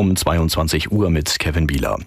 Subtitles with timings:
[0.00, 1.98] um 22 Uhr mit Kevin Bieler.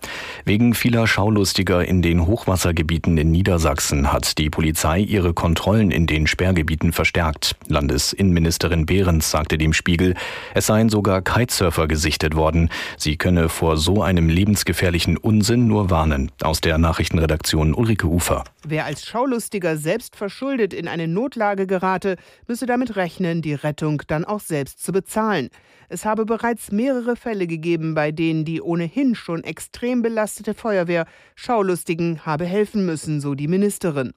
[0.46, 6.26] Wegen vieler Schaulustiger in den Hochwassergebieten in Niedersachsen hat die Polizei ihre Kontrollen in den
[6.26, 7.56] Sperrgebieten verstärkt.
[7.68, 10.16] Landesinnenministerin Behrens sagte dem Spiegel,
[10.56, 12.70] es seien sogar Kitesurfer gesichtet worden.
[12.98, 16.32] Sie könne vor so einem lebensgefährlichen Unsinn nur warnen.
[16.42, 18.44] Aus der Nachrichtenredaktion Ulrike Ufer.
[18.66, 22.16] Wer als Schaulustiger selbst verschuldet in eine Notlage gerate,
[22.48, 25.50] müsse damit rechnen, die Rettung dann auch selbst zu bezahlen.
[25.90, 31.06] Es habe bereits mehrere Fälle gegeben, bei denen die ohnehin schon extrem belastete Feuerwehr
[31.36, 34.14] Schaulustigen habe helfen müssen, so die Ministerin.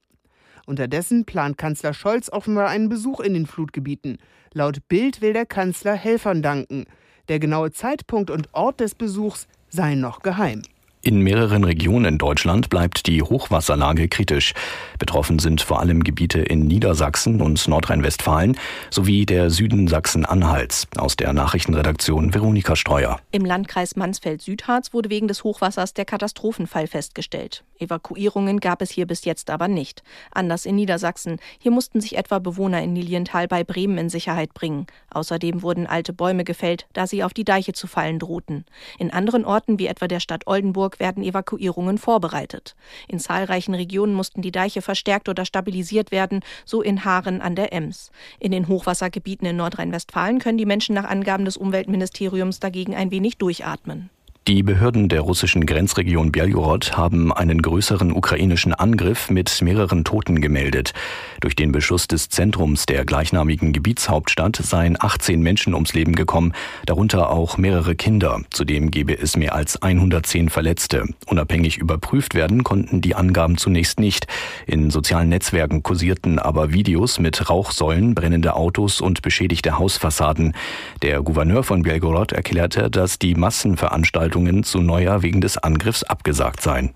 [0.66, 4.18] Unterdessen plant Kanzler Scholz offenbar einen Besuch in den Flutgebieten.
[4.52, 6.84] Laut Bild will der Kanzler Helfern danken.
[7.28, 10.62] Der genaue Zeitpunkt und Ort des Besuchs seien noch geheim.
[11.06, 14.54] In mehreren Regionen in Deutschland bleibt die Hochwasserlage kritisch.
[14.98, 18.58] Betroffen sind vor allem Gebiete in Niedersachsen und Nordrhein-Westfalen
[18.90, 20.88] sowie der Süden Sachsen-Anhalts.
[20.96, 23.20] Aus der Nachrichtenredaktion Veronika Streuer.
[23.30, 27.62] Im Landkreis Mansfeld-Südharz wurde wegen des Hochwassers der Katastrophenfall festgestellt.
[27.78, 30.02] Evakuierungen gab es hier bis jetzt aber nicht.
[30.32, 31.38] Anders in Niedersachsen.
[31.60, 34.88] Hier mussten sich etwa Bewohner in Lilienthal bei Bremen in Sicherheit bringen.
[35.10, 38.64] Außerdem wurden alte Bäume gefällt, da sie auf die Deiche zu fallen drohten.
[38.98, 42.74] In anderen Orten wie etwa der Stadt Oldenburg werden Evakuierungen vorbereitet.
[43.08, 47.72] In zahlreichen Regionen mussten die Deiche verstärkt oder stabilisiert werden, so in Haaren an der
[47.72, 48.10] Ems.
[48.38, 53.38] In den Hochwassergebieten in Nordrhein-Westfalen können die Menschen nach Angaben des Umweltministeriums dagegen ein wenig
[53.38, 54.10] durchatmen.
[54.48, 60.92] Die Behörden der russischen Grenzregion Belgorod haben einen größeren ukrainischen Angriff mit mehreren Toten gemeldet.
[61.40, 66.52] Durch den Beschuss des Zentrums der gleichnamigen Gebietshauptstadt seien 18 Menschen ums Leben gekommen,
[66.86, 68.40] darunter auch mehrere Kinder.
[68.50, 71.08] Zudem gebe es mehr als 110 Verletzte.
[71.26, 74.28] Unabhängig überprüft werden konnten die Angaben zunächst nicht.
[74.68, 80.54] In sozialen Netzwerken kursierten aber Videos mit Rauchsäulen, brennende Autos und beschädigte Hausfassaden.
[81.02, 86.60] Der Gouverneur von Belgorod erklärte, dass die Massenveranstaltung Veranstaltungen zu Neujahr wegen des Angriffs abgesagt
[86.60, 86.90] seien.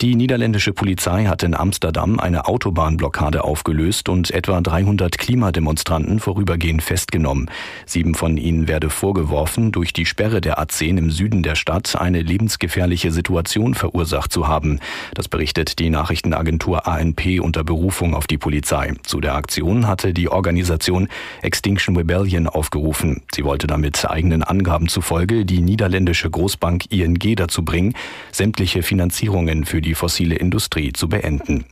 [0.00, 7.50] Die niederländische Polizei hat in Amsterdam eine Autobahnblockade aufgelöst und etwa 300 Klimademonstranten vorübergehend festgenommen.
[7.84, 12.22] Sieben von ihnen werde vorgeworfen, durch die Sperre der A10 im Süden der Stadt eine
[12.22, 14.78] lebensgefährliche Situation verursacht zu haben.
[15.14, 18.94] Das berichtet die Nachrichtenagentur ANP unter Berufung auf die Polizei.
[19.02, 21.08] Zu der Aktion hatte die Organisation
[21.42, 23.22] Extinction Rebellion aufgerufen.
[23.34, 27.94] Sie wollte damit eigenen Angaben zufolge die niederländische Großbank ING dazu bringen,
[28.30, 31.64] sämtliche Finanzierungen für die die fossile Industrie zu beenden.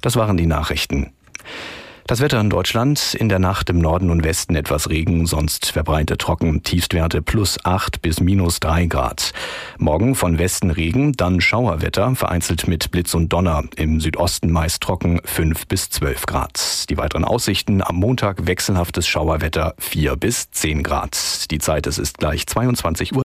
[0.00, 1.12] Das waren die Nachrichten.
[2.06, 6.20] Das Wetter in Deutschland in der Nacht im Norden und Westen etwas Regen, sonst verbreitet
[6.20, 9.32] trocken, Tiefstwerte plus 8 bis minus 3 Grad.
[9.78, 15.20] Morgen von Westen Regen, dann Schauerwetter, vereinzelt mit Blitz und Donner, im Südosten meist trocken
[15.24, 16.88] 5 bis 12 Grad.
[16.90, 21.50] Die weiteren Aussichten am Montag wechselhaftes Schauerwetter 4 bis 10 Grad.
[21.50, 23.25] Die Zeit es ist gleich 22 Uhr.